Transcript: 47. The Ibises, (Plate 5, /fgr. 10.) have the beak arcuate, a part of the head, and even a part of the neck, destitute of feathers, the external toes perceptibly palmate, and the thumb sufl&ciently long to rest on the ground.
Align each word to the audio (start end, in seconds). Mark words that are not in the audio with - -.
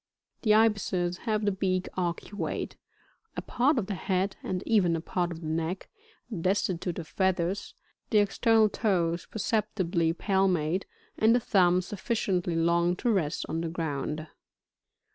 47. 0.41 0.41
The 0.41 0.63
Ibises, 0.65 0.89
(Plate 0.89 1.01
5, 1.03 1.11
/fgr. 1.11 1.17
10.) 1.25 1.31
have 1.33 1.45
the 1.45 1.51
beak 1.51 1.89
arcuate, 1.95 2.75
a 3.37 3.41
part 3.43 3.77
of 3.77 3.85
the 3.85 3.93
head, 3.93 4.35
and 4.41 4.63
even 4.65 4.95
a 4.95 4.99
part 4.99 5.31
of 5.31 5.41
the 5.41 5.45
neck, 5.47 5.89
destitute 6.41 6.97
of 6.97 7.07
feathers, 7.07 7.75
the 8.09 8.17
external 8.17 8.67
toes 8.67 9.27
perceptibly 9.29 10.11
palmate, 10.11 10.85
and 11.19 11.35
the 11.35 11.39
thumb 11.39 11.81
sufl&ciently 11.81 12.55
long 12.55 12.95
to 12.95 13.11
rest 13.11 13.45
on 13.47 13.61
the 13.61 13.69
ground. 13.69 14.25